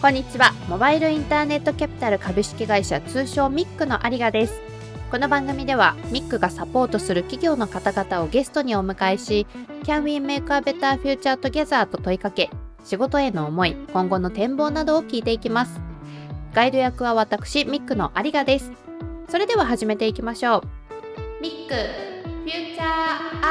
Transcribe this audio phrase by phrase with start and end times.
[0.00, 0.52] こんにちは。
[0.68, 4.60] モバイルインターネットキャピタル株式会社通称ミックの有賀です。
[5.10, 9.48] この番組ではミックがサポートする企業の方々をゲストにお迎えし
[9.82, 12.48] Can we make a better future together と問いかけ
[12.84, 15.80] 仕事への思い今後の展望などを聞いていきます。
[16.54, 18.70] ガイド役は私ミックの有賀です。
[19.28, 20.62] それでは始めていきましょう。
[21.42, 23.47] ミックフューチャー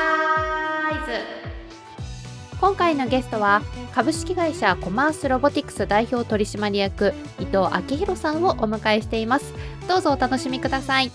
[2.59, 3.61] 今回のゲストは
[3.93, 9.53] 株式会社コマースロボティクス代表取締役伊藤昭弘さんをお迎えしています。
[9.87, 11.11] どうぞお楽しみください。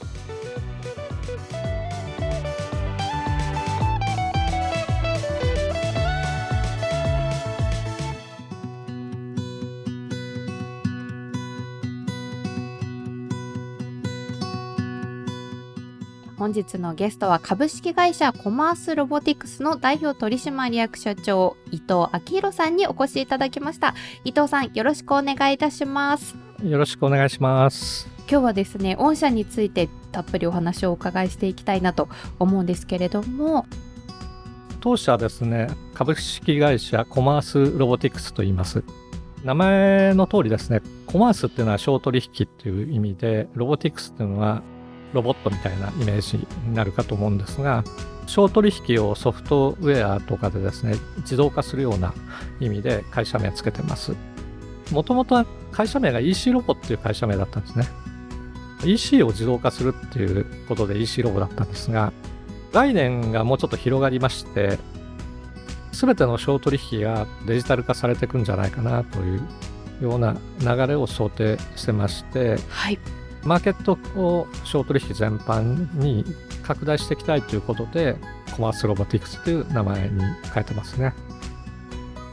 [16.53, 23.95] 本日のゲストは株式会社コマースロボティクスの代表取締役社長伊藤明宏さんにお越しいただきました。
[24.23, 26.37] 伊藤さんよろしくお願いいたします。
[26.63, 28.07] よろしくお願いします。
[28.31, 33.65] 今日はですね御社についてたっぷりお話をお伺いしていきたいなと思うんですけれども。
[34.81, 38.85] 当社ですね株式会社コマースロボティクスと言います。
[39.43, 44.63] 名前の通りですねコマースっていうのは小取引っていう意味でロボティクスっていうのは
[45.13, 47.85] ロボットみたいなイメージになるかと思うんですが
[48.27, 52.15] 小取引をソフトウェアとかでですね自動化するような
[52.61, 54.15] 意味で会社名つけてます。
[54.91, 57.89] もともとは会社名が EC ロボっていう会社名だったんですね。
[58.85, 62.13] EC を自動化するっていうことで EC ロボだったんですが
[62.73, 64.79] 概念がもうちょっと広がりまして
[65.93, 69.43] 全ての小取引がデジタル化されていくんじゃないかなという
[70.01, 72.99] ような流れを想定してまして、はい、
[73.45, 76.25] マーケットを小取引全般に
[76.63, 78.17] 拡大していきたいということで、
[78.55, 80.23] コマースロボティクスという名前に
[80.55, 81.13] 変えてますね。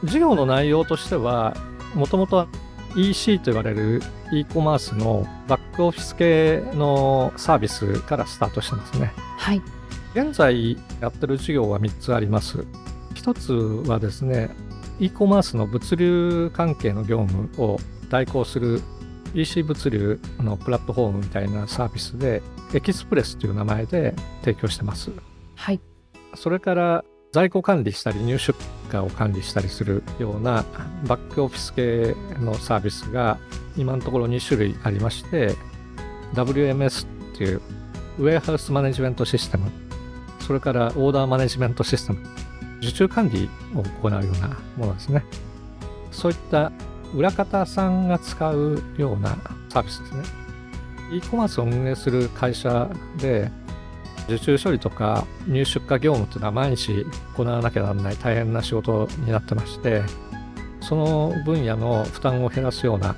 [0.04, 1.56] 事業の内容としては、
[1.96, 2.48] もともと
[2.96, 4.02] EC と言われる
[4.32, 9.12] e コマースのバックオフィス系のサービスからスタートしてますね。
[9.38, 9.62] はい。
[10.14, 12.66] 現在やってる事業は3つあります。
[13.16, 13.34] 1
[13.86, 14.50] つはですね、
[15.00, 17.80] e コマースの物流関係の業務を
[18.10, 18.82] 代行する
[19.34, 22.42] EC 物流のプラットフォームみたいなサービスで
[22.74, 25.12] エキスプレスという名前で提供してます。
[25.56, 25.80] はい。
[26.36, 28.58] それから在庫管理したり入出
[28.92, 30.66] 荷を管理したりするような
[31.06, 33.38] バックオフィス系のサービスが
[33.78, 35.56] 今のところ2種類ありまして
[36.34, 37.62] WMS っていう
[38.18, 39.72] ウェアハウスマネジメントシステム
[40.40, 42.20] それからオーダーマネジメントシステム
[42.82, 45.24] 受注管理を行うようなものですね
[46.12, 46.72] そういった
[47.16, 49.38] 裏方さんが使うような
[49.70, 50.24] サービスですね。
[51.12, 53.52] e コマースを運営する会社で、
[54.28, 57.04] 受注処理とか入出荷業務っていうのは毎日
[57.36, 60.04] 行わなきゃならない大変な仕事になってまして、
[60.82, 63.16] その分野の負担を減らすような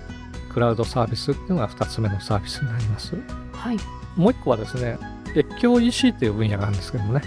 [0.53, 3.15] クラウドサービスっていうのが2つ目のサービスになります。
[3.53, 3.77] はい。
[4.15, 4.97] もう1個はですね、
[5.35, 7.21] 越境 EC っていう分野があるんですけどもね、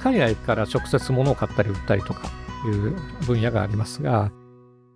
[0.00, 2.30] 海外から直接物を買ったり売ったりとか
[2.66, 2.94] いう
[3.26, 4.30] 分野がありますが、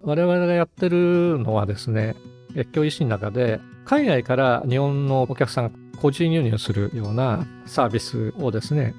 [0.03, 2.17] 我々がやってるのはですね、
[2.57, 5.71] 越境 EC の中で、海外から日本のお客さんが
[6.01, 8.95] 個人輸入するようなサービスをですね、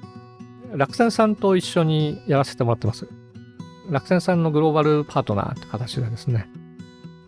[0.74, 3.06] 楽天さんと一緒にやらせてもらってます。
[3.90, 6.48] 楽天さんのグローバルパートナーって形でですね、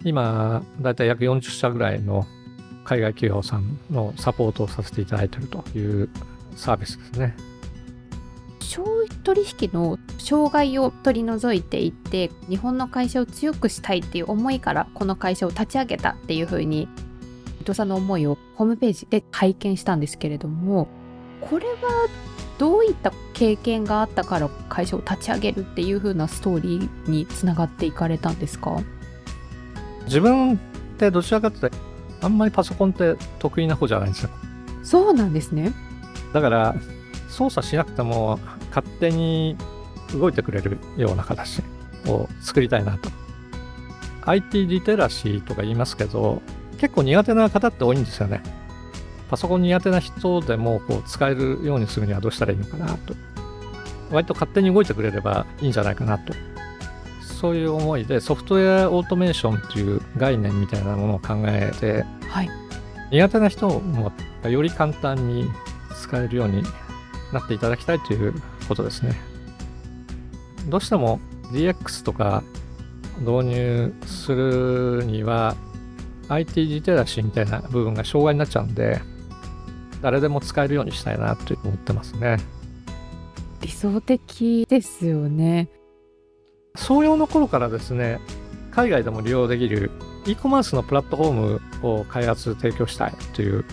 [0.04, 2.26] 今、だいたい約40社ぐらいの
[2.84, 6.08] 海外企業さんのサポートをさせていただいているという
[6.54, 7.36] サービスですね。
[8.66, 8.84] 小
[9.22, 16.88] 取引の障害を取り除いていって日本の会社を強くしたいっていう思いからこの会社を立ち上げたっていうふうに
[17.60, 20.88] 伊藤さんの思いをホームページで拝見したんですけれども
[21.40, 22.08] これは
[22.58, 28.82] どういった経験があったから会社を立ち上げるっていう風なストーリーにつながっていかれたんですか？
[30.06, 30.56] 自分っ
[30.98, 31.76] てどちらかというと
[32.22, 34.30] あんまりパソコンって得意な方じゃないんですよ。
[34.82, 35.72] そうなんですね。
[36.32, 36.74] だから
[37.28, 38.38] 操作しなくても
[38.68, 39.56] 勝手に
[40.12, 41.62] 動いてくれるような形
[42.06, 43.10] を作りたいなと。
[44.22, 46.42] IT リテラシーとか言いますけど、
[46.78, 48.42] 結構苦手な方って多いんですよね。
[49.30, 53.14] パソコン苦手な人でもこう使えるようにするにはどうしたらいいのかなと。
[54.10, 56.32] 割と勝手に動いてくれればいいんじゃないかなと。
[57.20, 62.48] そういう思いでソフトウェアオートメーションという概念みたいなものを考えて、はい、
[63.10, 64.10] 苦手な人も
[64.44, 65.50] より簡単に
[66.00, 66.62] 使えるように
[67.32, 68.34] なっていただきたいという
[68.68, 69.14] ことですね。
[70.68, 71.20] どうしても
[71.52, 72.42] DX とか
[73.20, 75.56] 導入するには
[76.28, 79.00] IT リテラシーみたいな部分が障害になっちゃうんで
[80.02, 82.38] 誰でも使えるようにしたいなと思ってますね。
[83.60, 85.68] 理想的ですよね。
[86.76, 88.20] 創業の頃からですね
[88.70, 89.90] 海外でも利用できる
[90.26, 93.64] e コマースのプラットフォームを開発提供したいという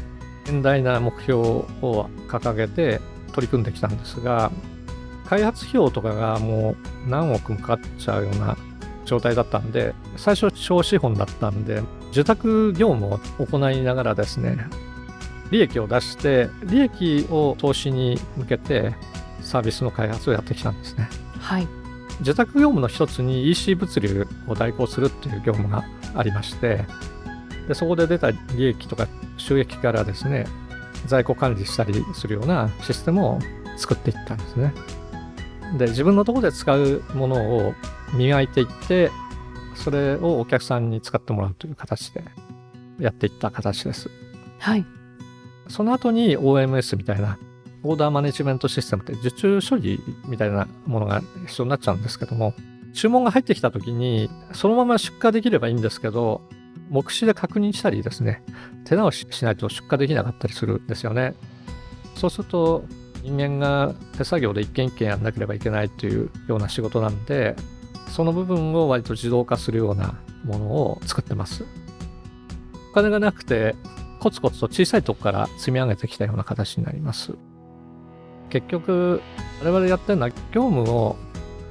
[0.46, 3.02] 遠大な目標を掲げて
[3.34, 4.52] 取り組んできたんですが
[5.26, 6.76] 開発費用とかがも
[7.06, 8.58] う何億もかかっちゃうような
[9.06, 11.82] 状態だったんで最初小資本だったんで
[12.12, 14.58] 受託業務を行いながらですね
[15.52, 18.96] 利益を出して利益を投資に向けて
[19.42, 21.10] サービスの開発をやってきたんですね。
[21.40, 21.68] はい
[22.22, 25.84] 受託業務の一つに EC 物流を代行するっていう業務が
[26.16, 26.86] ありまして
[27.68, 29.08] でそこで出た利益とか
[29.38, 30.46] 収益からですね
[31.06, 33.40] 在庫管理したりするようなシステムを
[33.78, 34.74] 作っていったんですね。
[35.78, 37.74] で自分のところで使うものを
[38.14, 39.12] 磨いていって
[39.76, 42.24] それをお客さんに使ってもらうという形で
[43.00, 44.10] やっていった形です。
[44.60, 44.86] はい。
[45.68, 47.38] その後に OMS みたいな
[47.84, 52.54] オーダーマネジメントシステムって受注処理みたいなものが必要になっちゃうんですけども、
[52.94, 56.42] 注文が入ってきた時に、そのまま出荷できればいいんですけど、
[56.90, 58.44] 目視で確認したりですね、
[58.86, 61.36] 手直ししないと出荷できなかったりするんですよね。
[62.16, 62.86] そうすると、
[63.24, 67.56] 人間が手作業で一件一件やんなければいけないというような仕事なんで、
[68.10, 71.66] その部分を割と自動化するようなものを作ってます。
[72.92, 73.76] お金がなくて、
[74.20, 77.34] コツコツと小さいとこから積み上げてきたような形になります。
[78.54, 79.22] 結局
[79.64, 81.16] 我々やってるのは業務を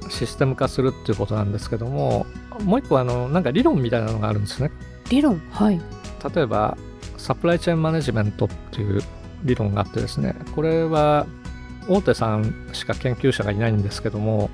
[0.09, 2.25] システム化するっていうことなんですけども
[2.65, 4.69] もう一個あのなんか理論みたいなのがあるんですね
[5.13, 5.39] 理論？
[5.51, 5.79] はい
[6.33, 6.77] 例えば
[7.17, 9.01] サプライチェーンマネジメントっていう
[9.43, 11.27] 理論があってですねこれは
[11.87, 14.49] 大手さんしか研究者がいないんですけども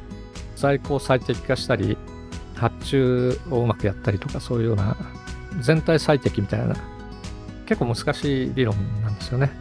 [0.55, 1.97] 在庫を最適化したり
[2.55, 4.97] 発注をうまくやったりとかそういうような
[5.61, 6.75] 全体最適みたいな
[7.65, 9.51] 結構難しい理論なんですよね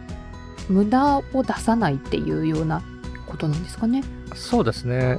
[0.69, 2.83] 無駄を出さないっていうような
[3.27, 4.03] ことなんですかね？
[4.35, 5.19] そうですね。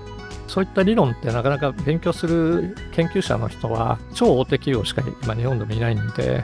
[0.50, 6.44] そういった理論ってなかなか勉強する研究者の人は超大手企業しか今日本でもいないんで、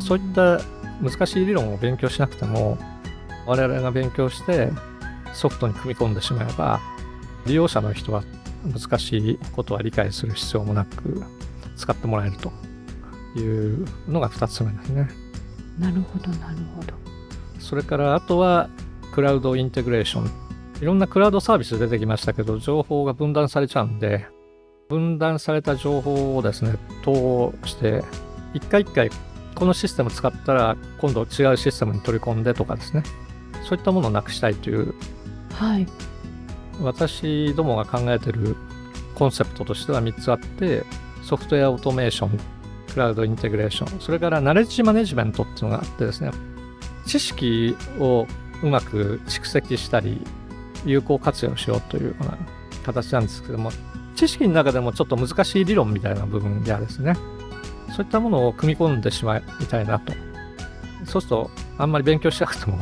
[0.00, 0.60] そういった
[1.00, 2.78] 難しい理論を勉強しなくても
[3.46, 4.70] 我々が勉強して
[5.32, 6.80] ソフトに組み込んでしまえば
[7.46, 8.24] 利用者の人は
[8.64, 11.22] 難しいことは理解する必要もなく
[11.76, 12.50] 使ってもらえると
[13.38, 15.08] いうのが2つ目ですね。
[15.78, 16.92] なるほどなるほど。
[17.60, 18.68] それからあとは
[19.14, 20.49] クラウドインテグレーション。
[20.80, 24.26] いろんなクラウドサービス出てきましたけど、情報が分断されちゃうんで、
[24.88, 28.02] 分断された情報をですね、統合して、
[28.54, 29.10] 一回一回
[29.54, 33.02] このシステム使ったら今度違うシステムに取り込んでとかですね、
[33.68, 34.94] そういったものをなくしたいという、
[35.52, 35.86] はい、
[36.80, 38.56] 私どもが考えてる
[39.14, 40.84] コンセプトとしては3つあって、
[41.22, 42.40] ソフトウェアオートメーション、
[42.90, 46.30] クラウドインテグレーション、それからナレッジマネジメントっていうのがあってですね、
[47.04, 48.26] 知識を
[48.62, 50.24] うまく蓄積したり
[50.84, 52.38] 有効活用しようというような
[52.84, 53.70] 形なんですけども
[54.14, 57.14] 知識の中でもちょっと難しい理論みたいな部分やですね
[57.94, 60.12] そういったものを組み込んでしまいたいなと。
[61.04, 62.78] そうするとあんまり勉強しなくても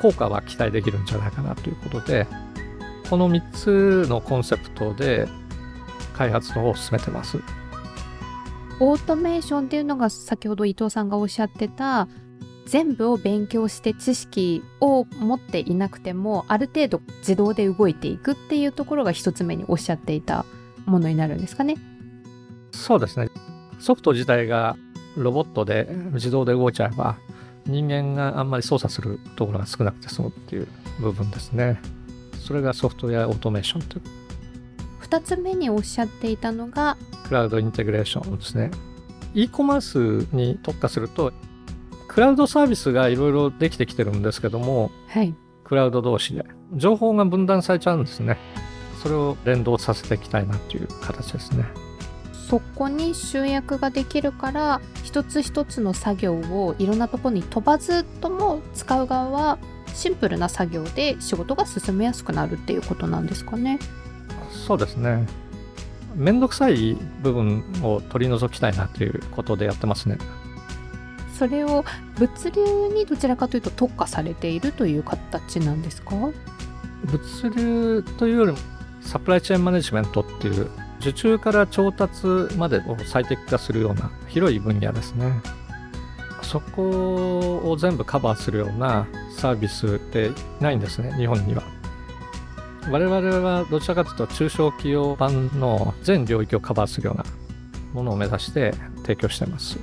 [0.00, 2.26] 効果は期待できるんじゃないかなということで
[3.08, 5.26] この3つのコンセプトで
[6.12, 7.40] 開発の方を進めてます。
[8.78, 12.08] オートメーションっていうのが先ほど伊藤さんがおっしゃってた
[12.66, 20.44] 全部を勉強して知識を持っていなくてもある程度自動で動いていくっていうところが一つ目におっしゃっていた
[20.84, 21.76] ものになるんですかね。
[22.72, 23.28] そうですね。
[23.78, 24.76] ソフト自体が
[25.16, 27.16] ロボットで自動で動いちゃえば
[27.66, 30.68] 人間があんまり操作するところが少なくて済むっていう
[31.00, 31.80] 部分ですね。
[32.44, 34.02] それがソフトウェアオートメーションという。
[35.02, 36.96] 2つ目におっしゃっていたのが
[37.28, 38.72] クラウドインテグレーションですね。
[39.34, 41.32] e コマースに特化すると
[42.16, 46.46] クラウドサービスがいろいろできてきてるんですけども、はい、クラウド同士で。
[46.72, 48.38] 情報が分断されちゃうんですね。
[49.02, 51.66] それを連動させていきたいなという形ですね。
[52.32, 59.58] そこに集約ができるから一つ一つの作業をいろんなところに飛ばずとも使う側は
[59.92, 63.78] シンプルな作業で仕事が進めやすくなるっていうことなんですかね。
[64.66, 65.26] そうですね。
[66.14, 70.16] めんどくさい部分を取り除きたいなということでやってますね
[71.38, 71.84] それを
[72.18, 72.62] 物流
[72.94, 76.14] にどちらかというと特化されているという形なんですか？
[77.04, 78.58] 物流というよりも
[79.00, 82.26] サプライチェーンマネジメントっていう受注から調達
[82.56, 85.40] までを最適化するような広い分野ですね。
[86.42, 91.62] そこを全部カバーするようなサービスってないんですね日本には。
[92.88, 97.24] 我々はどちらかというと中小企業版の全領域をカバーするような
[97.92, 99.78] ものを目指して提供してます。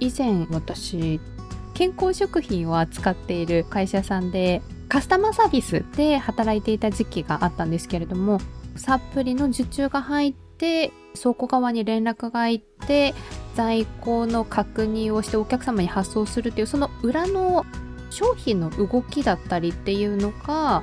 [0.00, 1.20] 以前私
[1.74, 8.40] 健康食品を扱っている会社さんでカスタマーサービスで働いていた時期があったんですけれども
[8.76, 13.14] サプリの受注が入って倉庫側に連絡がいって
[13.54, 17.64] 在庫の確認をしてお客様に発送するっていうその裏の
[18.10, 20.82] 商品の動きだったりっていうのが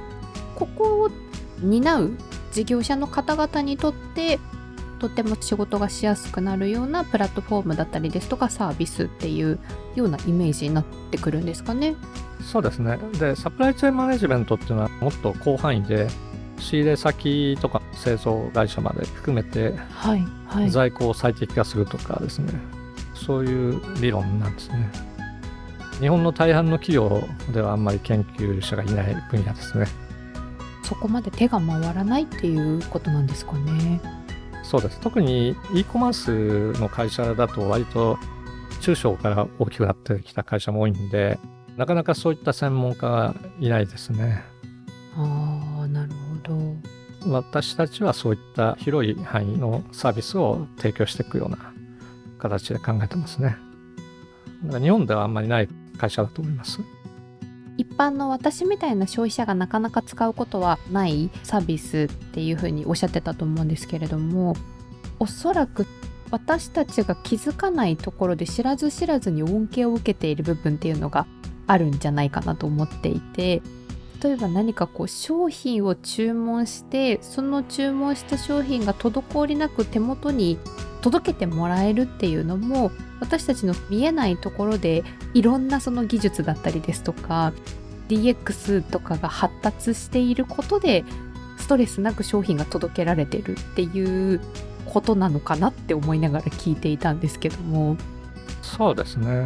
[0.56, 1.12] ここを
[1.60, 2.12] 担う
[2.52, 4.40] 事業者の方々にとって
[5.00, 9.60] とても仕事がしやすくなるようなプラットフォームだったりですとかサービスっていう
[9.96, 11.96] ようなイメージになってくるんですかね。
[12.42, 12.98] そうですね。
[13.20, 16.08] で、サプライチェーンマネジメントっていうのはもっと広範囲で
[16.60, 22.54] 仕入れ先とか製造会社まで含めて、はいはい、在庫を最適化するとかですね、
[23.14, 24.92] そういう理論なんですね。
[26.00, 29.88] 日本の大半の企業ではあんまり研究者がいない分野ですね。
[30.84, 34.00] そこまで手が回らないっていうことなんですかね。
[34.68, 35.00] そうです。
[35.00, 38.18] 特に e コマースの会社だと割と
[38.82, 41.40] 中小から大きくなってきた会社も多いんで、
[41.78, 44.44] なかなかそういった専門家がいないですね。
[45.16, 46.12] ああ、なる
[46.44, 47.32] ほど。
[47.32, 51.58] 私たちはそういった広い範囲のサービスを提供していくような
[52.38, 53.56] 形で考えてますね。
[54.66, 56.82] だから日本ではあんまりない会社だと思います。
[57.98, 64.56] 般の私みたいな消費者がなかなか使うことはないサービスっていうふうにおっしゃってたと思うんですけれども
[65.20, 65.86] おそらく
[66.30, 71.26] 私たちが気づかないところで知らず知らずに恩恵を受けている部分っていうのが
[71.68, 73.62] あるんじゃないかなと思っていて
[74.22, 80.58] 例えば何かこう商品を注文してその注文した商品が滞りなく手元に
[81.02, 87.54] 届けてもらえるっていうのも私たちの見えないところでいろんなその技術だったりですとか
[88.08, 91.04] DX とかが発達していることで
[91.58, 94.40] ストレスなく商品が届けられてるっていう
[94.86, 97.98] ことなのかなって思いながら聞いていたんですけども。
[98.62, 99.46] そうですね。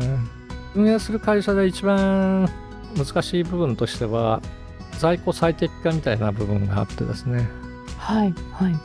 [0.75, 2.49] 運営する会社で一番
[2.95, 4.41] 難しい部分としては
[4.99, 7.49] 在庫最適化みたいな部分があってですね。
[7.97, 8.75] はいはい。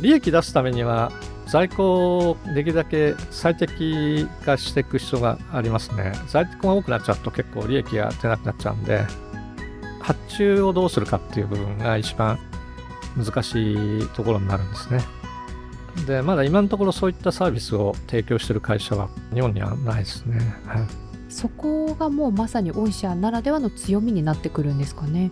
[0.00, 1.12] 利益出すためには
[1.50, 6.12] 在庫をできるだけ最適化していく必要がありますね。
[6.28, 9.04] 在庫が多くなっちゃうと結構利益が出なくなっちゃうんで、
[10.00, 12.38] 発注をどうするかっていう部分が一番
[13.16, 15.00] 難しいところになるんですね。
[16.06, 20.38] で、まだ今のところそういったサービスを提供している会社は日本にはないですね。
[20.66, 20.82] はい、
[21.28, 25.30] そこがもうまさに御社ならではの強みになってくるんですかね。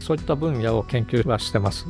[0.00, 1.86] そういった分野を研究はしてます。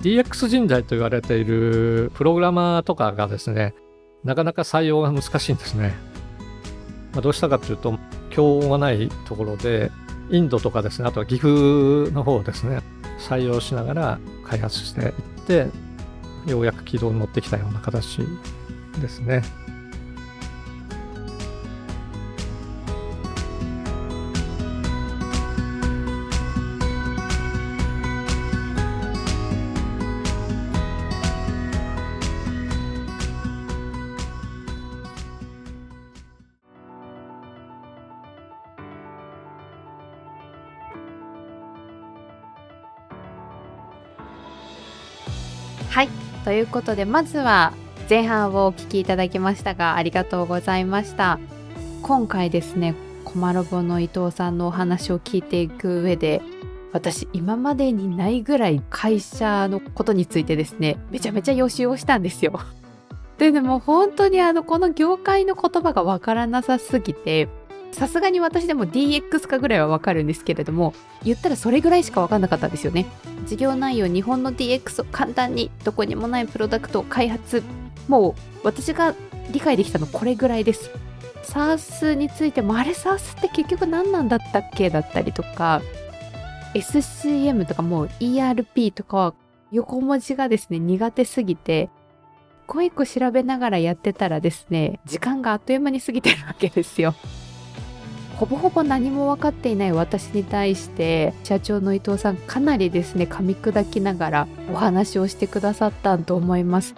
[0.00, 3.74] DX 人材と言われているプログラマーとかがですね、
[4.24, 5.94] なかなか採用が難しいんですね。
[7.12, 7.98] まあ、どうしたかというと、
[8.30, 9.90] 競合がないところで、
[10.30, 12.80] インドとかですね、あとは岐阜の方をですね、
[13.18, 15.12] 採用しながら開発していっ
[15.46, 15.66] て、
[16.46, 18.20] ようやく軌道に乗ってきたような形
[19.00, 19.42] ですね。
[46.44, 47.72] ということでまずは
[48.08, 51.38] 前半をお聞きいただきましたがありがとうございました
[52.02, 52.94] 今回ですね
[53.24, 56.42] コマロボの伊藤さんのお話を聞いていく上で
[56.92, 62.58] 私今までにないぐらい会社のことについてですねめちゃめちゃ予習をしたんですよ。
[63.38, 67.48] ででも本当にあのこの業界の言葉がわからなさすぎて
[67.92, 70.92] さすがに私でも DX 化ぐらいはわかるんですけれども
[71.22, 73.06] 言ったらそれぐらいしかわかんなかったんですよね
[73.46, 77.62] 事業内容日本の DX を簡単にどこにもないプロダクトを開発。
[78.08, 79.14] もう私が
[79.50, 80.90] 理解できたのこれぐらいです。
[81.42, 85.82] SARS についてもあれ SARS って結局何なんだったっけだったりとか
[86.74, 89.34] SCM とかもう ERP とかは
[89.72, 91.90] 横文字がですね苦手すぎて
[92.66, 97.14] 一個一個調べながらやってたらですね時間があっという間に過ぎてるわけですよ。
[98.40, 106.94] ほぼほぼ何も分かっていない私に対して社長の伊藤さんかなりですね噛み砕きながらお話をしてくださったと思います。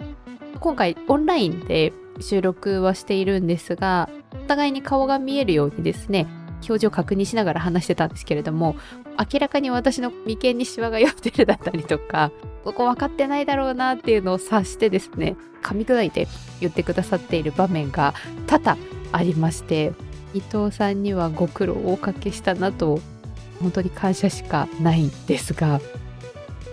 [0.61, 6.27] 今回オンラインで収録はしているんですがお互いに顔が見えるようにですね
[6.65, 8.77] 表情を確認しながら話してたんですけれども
[9.19, 12.31] 明らかに私の眉間にシワが寄ってるだったりとか
[12.63, 16.29] ここ分かってないだろうなっていうのを察してですね噛み砕いて
[16.61, 18.13] 言ってくださっている場面が
[18.47, 18.77] 多々
[19.11, 19.91] ありまして
[20.33, 22.99] 伊藤さんにはご苦労をおかけしたなと
[23.61, 25.79] 本当に感謝しかないんですが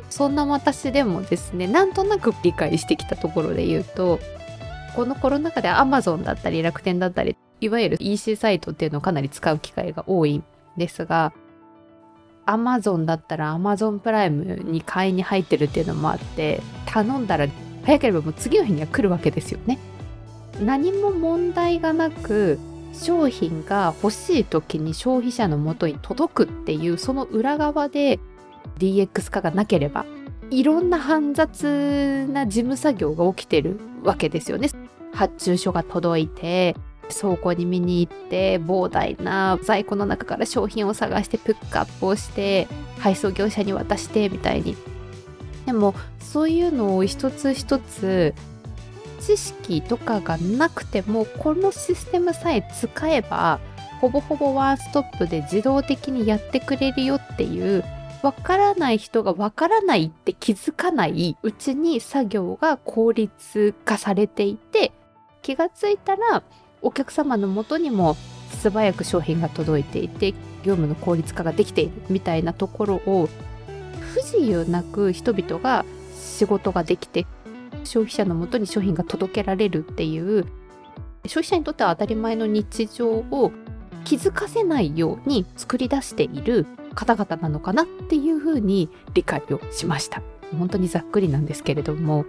[0.08, 4.18] そんな私でもですねなんとなく理解してきたところで言うと
[4.96, 10.44] このコロナ禍で Amazon だったり楽天だったりいわゆる EC サイトっていうのをかなり使う機会が多いん
[10.76, 11.32] ですが
[12.46, 17.46] Amazon だったら Amazon プライムに買いに入ってるっていうのもあって頼んだら
[17.84, 19.78] 早ければもう次の日には来るわけですよね。
[20.60, 22.58] 何も問題がなく
[22.92, 28.18] 商品が欲しい時に消費者のもとに届くっていうその裏側で
[28.78, 30.04] DX 化がなければ
[30.50, 34.68] いろんな煩雑な事務作業が起きてるわけですよね。
[35.12, 36.76] 発注書が届いて
[37.10, 42.68] 倉庫に見に行って膨大な在庫の中から商品を探してピックアップをして
[42.98, 44.76] 配送業者に渡してみたいに
[45.66, 48.34] でもそういうのを一つ一つ
[49.20, 53.60] 知識とかがなくてもこのシステムさえ使えば
[54.00, 57.84] ほぼほぼワンストップで自動的にやってくれるよっていう
[58.22, 64.92] わからない人がわからないって気づかないうちに作業が効率化されていて
[65.42, 66.42] 気がついたら
[66.82, 68.16] お客様のもとにも
[68.60, 73.28] 素早く商品が届いていて業務の効率化ができているみたいなところを
[74.12, 75.84] 不自由なく人々が
[76.14, 77.26] 仕事ができて
[77.84, 80.46] 消費者のもとに商品が届けられるっていう
[81.26, 83.52] 消費者にとっては当たり前の日常を
[84.04, 90.22] 気づかせないように作り出している方々なのかなっていうふうに理解をしました。
[90.58, 92.24] 本当にざっくりなんですけれども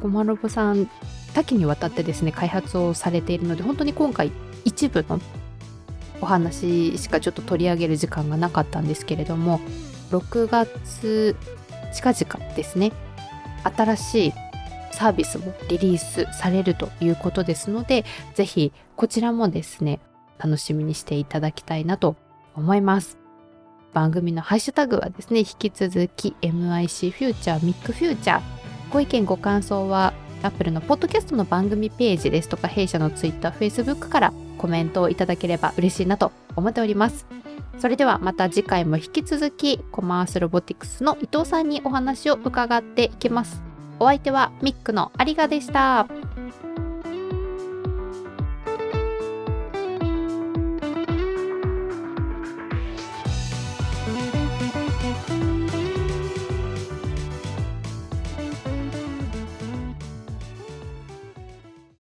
[0.00, 0.88] コマロボさん
[1.34, 4.30] 多岐にわたってですね開発をされているので本当に今回
[4.64, 5.20] 一部の
[6.20, 9.60] お話しかちょっと取り上げる時間がなかったんですけれども
[10.10, 11.36] 6月
[11.92, 12.92] 近々ですね
[13.64, 14.32] 新しい
[14.98, 20.00] サービスもリリースされるということですのでぜひこちらもですね
[20.38, 22.16] 楽しみにしていただきたいなと
[22.56, 23.16] 思います
[23.94, 28.40] 番組のハッシュタグはですね引き続き MIC フューチャーミックフューチャー
[28.90, 30.12] ご意見ご感想は
[30.42, 37.26] Apple のポッドキャストの番組ページですとか弊社の Twitter、Facebook からコメントをいただければ嬉しいなと思っております。
[37.78, 43.67] それではまた次回も引き続きコマースロボティクスの伊藤さんにお話を伺っていきます。
[44.00, 46.06] お相手はミックの有賀でした。